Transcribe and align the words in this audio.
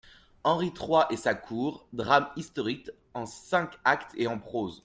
=Henri 0.43 0.73
trois 0.73 1.05
et 1.11 1.15
sa 1.15 1.35
cour.= 1.35 1.85
Drame 1.93 2.27
historique 2.35 2.89
en 3.13 3.27
cinq 3.27 3.77
actes 3.85 4.15
et 4.17 4.25
en 4.25 4.39
prose. 4.39 4.79